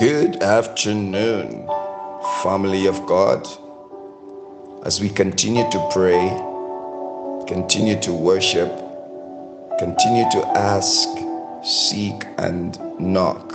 [0.00, 1.68] Good afternoon,
[2.42, 3.46] family of God.
[4.86, 6.26] As we continue to pray,
[7.46, 8.70] continue to worship,
[9.78, 11.06] continue to ask,
[11.62, 13.52] seek, and knock,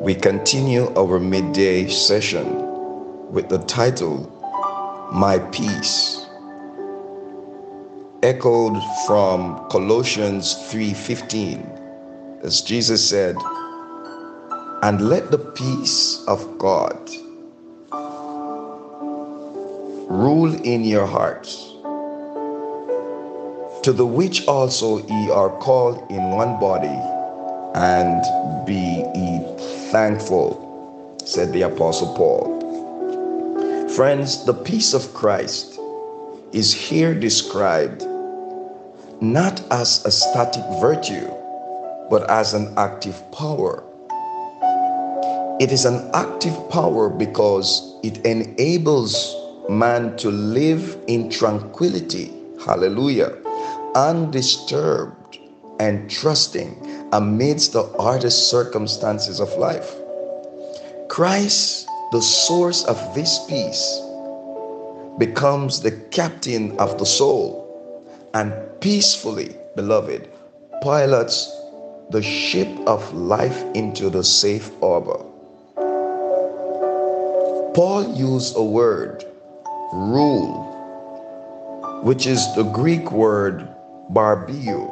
[0.00, 2.46] we continue our midday session
[3.30, 4.24] with the title,
[5.12, 6.24] My Peace,
[8.22, 11.60] echoed from Colossians 3:15,
[12.42, 13.36] as Jesus said,
[14.82, 17.10] and let the peace of God
[20.08, 21.74] rule in your hearts,
[23.82, 26.98] to the which also ye are called in one body,
[27.74, 28.22] and
[28.66, 29.40] be ye
[29.92, 32.58] thankful, said the Apostle Paul.
[33.90, 35.78] Friends, the peace of Christ
[36.52, 38.02] is here described
[39.20, 41.30] not as a static virtue,
[42.08, 43.84] but as an active power
[45.60, 49.36] it is an active power because it enables
[49.68, 52.32] man to live in tranquility,
[52.64, 53.36] hallelujah,
[53.94, 55.38] undisturbed
[55.78, 59.96] and trusting amidst the hardest circumstances of life.
[61.08, 64.00] Christ, the source of this peace,
[65.18, 68.02] becomes the captain of the soul
[68.32, 70.26] and peacefully, beloved,
[70.80, 71.54] pilots
[72.08, 75.29] the ship of life into the safe harbor.
[77.80, 79.24] Paul used a word,
[79.94, 80.68] rule,
[82.04, 83.66] which is the Greek word
[84.12, 84.84] brabeuo,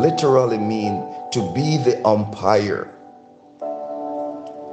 [0.00, 2.88] literally mean to be the umpire.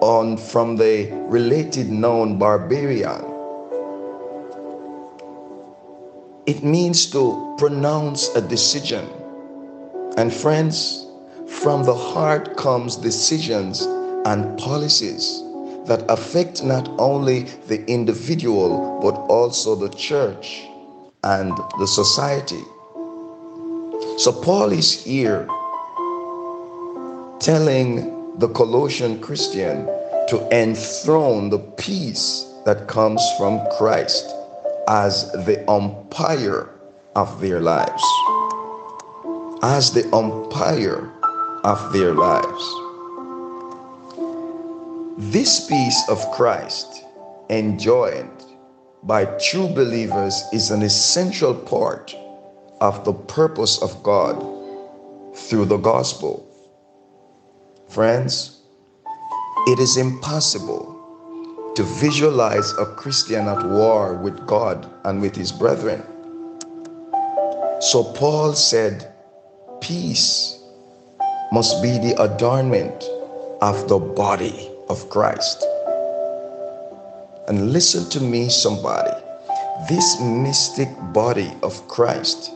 [0.02, 3.26] On from the related noun brabeion.
[6.46, 9.10] It means to pronounce a decision.
[10.16, 11.08] And friends,
[11.48, 13.82] from the heart comes decisions
[14.28, 15.42] and policies
[15.88, 20.64] that affect not only the individual but also the church
[21.24, 22.62] and the society.
[24.18, 25.48] So, Paul is here
[27.40, 29.86] telling the Colossian Christian
[30.30, 34.26] to enthrone the peace that comes from Christ
[34.88, 36.70] as the umpire
[37.16, 38.04] of their lives.
[39.64, 41.12] As the umpire
[41.64, 42.87] of their lives.
[45.20, 47.04] This peace of Christ,
[47.50, 48.30] enjoyed
[49.02, 52.16] by true believers, is an essential part
[52.82, 54.40] of the purpose of God
[55.36, 56.48] through the gospel.
[57.90, 58.60] Friends,
[59.66, 66.04] it is impossible to visualize a Christian at war with God and with his brethren.
[67.80, 69.12] So Paul said,
[69.82, 70.62] Peace
[71.52, 73.04] must be the adornment
[73.62, 75.64] of the body of Christ.
[77.48, 79.12] And listen to me, somebody.
[79.88, 82.52] This mystic body of Christ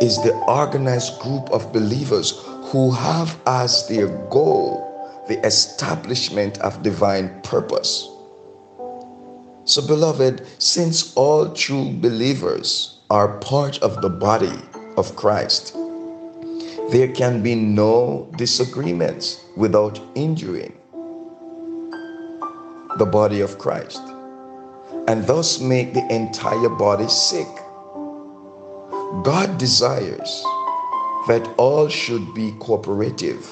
[0.00, 2.40] is the organized group of believers
[2.70, 4.88] who have as their goal
[5.28, 8.08] the establishment of divine purpose.
[9.64, 14.58] So, beloved, since all true believers are part of the body
[14.96, 15.74] of Christ,
[16.90, 20.76] there can be no disagreements without injuring
[22.98, 24.02] the body of Christ
[25.08, 27.48] and thus make the entire body sick.
[29.24, 30.42] God desires
[31.28, 33.46] that all should be cooperative,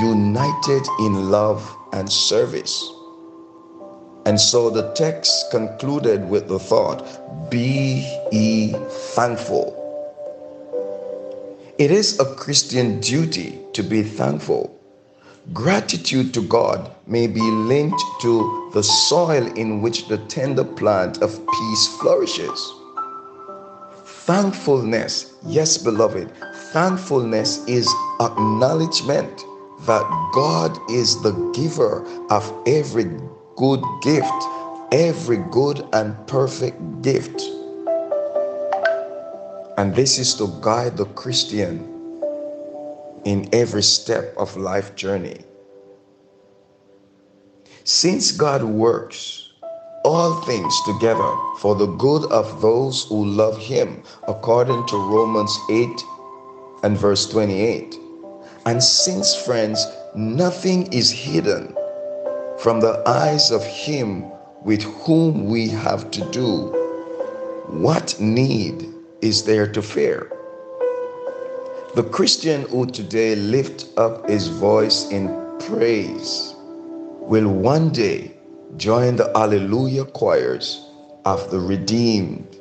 [0.00, 2.92] united in love and service.
[4.24, 8.72] And so the text concluded with the thought Be ye
[9.14, 9.82] thankful.
[11.78, 14.75] It is a Christian duty to be thankful.
[15.52, 21.38] Gratitude to God may be linked to the soil in which the tender plant of
[21.46, 22.72] peace flourishes.
[24.26, 26.32] Thankfulness, yes, beloved,
[26.72, 27.88] thankfulness is
[28.20, 29.44] acknowledgement
[29.86, 33.04] that God is the giver of every
[33.56, 34.44] good gift,
[34.90, 37.40] every good and perfect gift.
[39.78, 41.95] And this is to guide the Christian
[43.26, 45.40] in every step of life journey.
[47.82, 49.52] Since God works
[50.04, 55.88] all things together for the good of those who love him according to Romans 8
[56.84, 57.96] and verse 28.
[58.64, 59.84] And since friends
[60.14, 61.76] nothing is hidden
[62.60, 64.24] from the eyes of him
[64.62, 66.68] with whom we have to do,
[67.66, 68.86] what need
[69.20, 70.30] is there to fear?
[71.96, 75.28] The Christian who today lift up his voice in
[75.60, 76.54] praise
[77.22, 78.34] will one day
[78.76, 80.90] join the Alleluia choirs
[81.24, 82.58] of the redeemed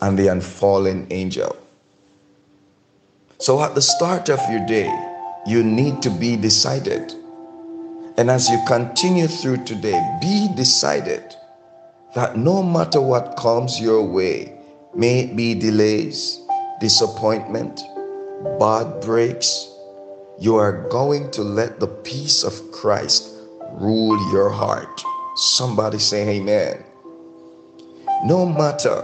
[0.00, 1.56] and the unfallen angel.
[3.38, 4.94] So at the start of your day,
[5.44, 7.12] you need to be decided.
[8.16, 11.34] And as you continue through today, be decided
[12.14, 14.56] that no matter what comes your way,
[14.94, 16.38] may it be delays,
[16.78, 17.80] disappointment,
[18.58, 19.70] bad breaks,
[20.38, 23.30] you are going to let the peace of Christ
[23.72, 25.02] rule your heart.
[25.36, 26.84] Somebody say amen.
[28.24, 29.00] No matter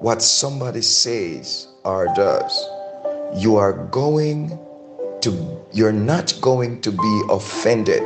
[0.00, 2.52] what somebody says or does,
[3.36, 4.58] you are going
[5.20, 8.02] to, you're not going to be offended.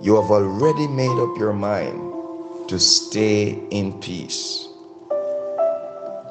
[0.00, 4.68] You have already made up your mind to stay in peace.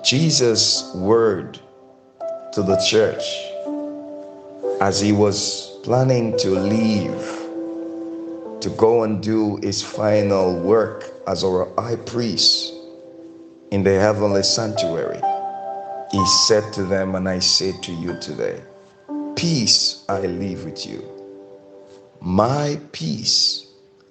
[0.03, 1.59] Jesus' word
[2.53, 3.23] to the church
[4.81, 7.39] as he was planning to leave
[8.61, 12.73] to go and do his final work as our high priest
[13.71, 15.21] in the heavenly sanctuary,
[16.11, 18.61] he said to them, and I say to you today,
[19.35, 21.03] Peace I leave with you,
[22.19, 23.67] my peace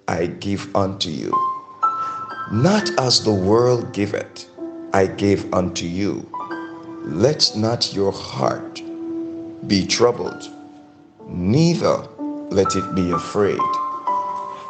[0.07, 1.31] I give unto you.
[2.51, 4.49] Not as the world giveth,
[4.93, 6.25] I give unto you.
[7.11, 8.83] Let not your heart
[9.65, 10.47] be troubled,
[11.27, 12.07] neither
[12.51, 13.59] let it be afraid.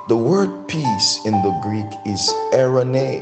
[0.07, 3.21] The word peace in the Greek is eirene,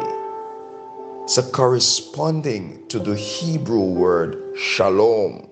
[1.27, 5.49] so corresponding to the Hebrew word shalom.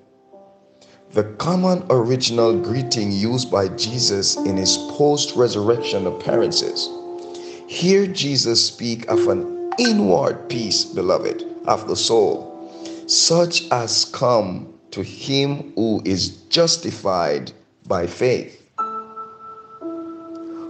[1.13, 6.87] The common original greeting used by Jesus in his post resurrection appearances.
[7.67, 12.54] Here, Jesus speak of an inward peace, beloved, of the soul,
[13.07, 17.51] such as come to him who is justified
[17.87, 18.67] by faith,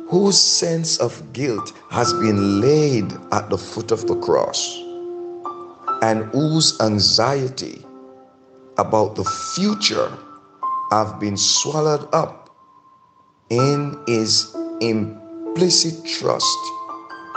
[0.10, 4.78] whose sense of guilt has been laid at the foot of the cross,
[6.02, 7.86] and whose anxiety
[8.78, 9.24] about the
[9.56, 10.12] future
[10.92, 12.50] have been swallowed up
[13.50, 16.58] in his implicit trust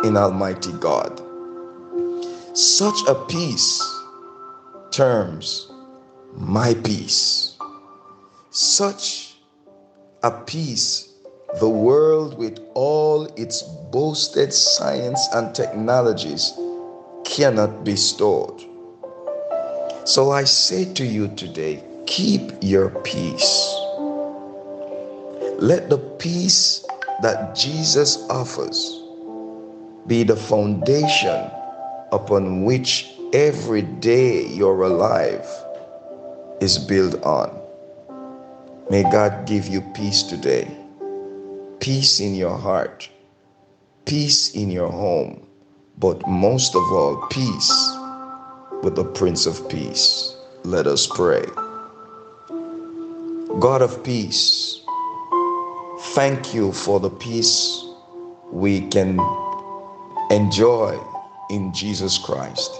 [0.04, 1.22] in Almighty God.
[2.54, 3.97] Such a peace
[4.90, 5.70] terms
[6.34, 7.56] my peace.
[8.50, 9.36] Such
[10.22, 11.08] a peace
[11.60, 16.52] the world with all its boasted science and technologies
[17.24, 18.62] cannot be stored.
[20.04, 23.74] So I say to you today, keep your peace.
[25.58, 26.84] Let the peace
[27.22, 29.02] that Jesus offers
[30.06, 31.50] be the foundation
[32.12, 35.46] upon which every day you're alive
[36.60, 37.54] is built on.
[38.90, 40.74] May God give you peace today,
[41.78, 43.08] peace in your heart,
[44.06, 45.46] peace in your home,
[45.98, 47.70] but most of all, peace
[48.82, 50.34] with the Prince of Peace.
[50.64, 51.44] Let us pray.
[53.58, 54.80] God of peace,
[56.14, 57.84] thank you for the peace
[58.50, 59.20] we can
[60.30, 60.98] enjoy
[61.50, 62.70] in Jesus Christ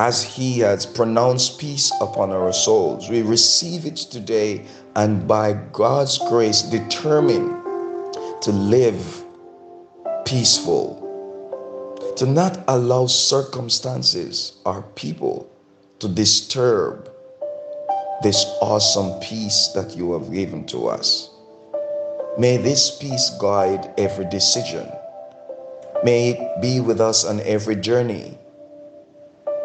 [0.00, 3.10] as He has pronounced peace upon our souls.
[3.10, 4.64] We receive it today
[4.96, 7.60] and by God's grace determine
[8.40, 9.22] to live
[10.24, 10.96] peaceful,
[12.16, 15.50] to not allow circumstances or people
[15.98, 17.10] to disturb
[18.22, 21.28] this awesome peace that you have given to us.
[22.38, 24.90] May this peace guide every decision.
[26.02, 28.38] May it be with us on every journey.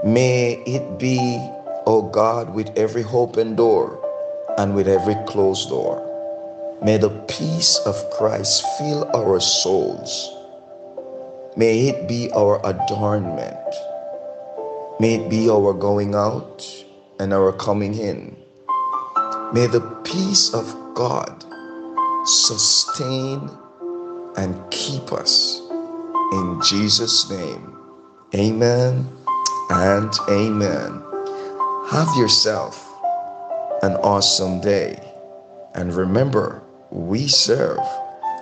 [0.05, 3.97] May it be, O oh God, with every open door
[4.55, 5.97] and with every closed door.
[6.83, 10.29] May the peace of Christ fill our souls.
[11.57, 13.57] May it be our adornment.
[14.99, 16.61] May it be our going out
[17.17, 18.37] and our coming in.
[19.53, 21.43] May the peace of God
[22.25, 23.49] sustain
[24.37, 25.59] and keep us.
[26.31, 27.75] In Jesus' name,
[28.35, 29.24] amen
[29.69, 31.01] and amen.
[31.89, 32.87] Have yourself
[33.81, 34.99] an awesome day.
[35.73, 37.79] And remember, we serve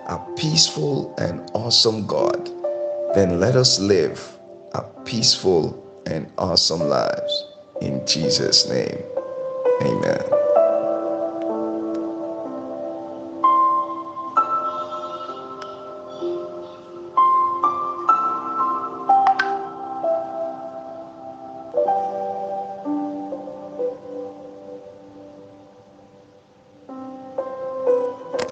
[0.07, 2.49] a peaceful and awesome God.
[3.15, 4.37] Then let us live
[4.73, 7.47] a peaceful and awesome lives.
[7.81, 9.01] In Jesus' name,
[9.81, 10.42] amen.